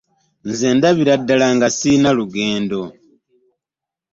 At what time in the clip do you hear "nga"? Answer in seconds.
1.55-1.67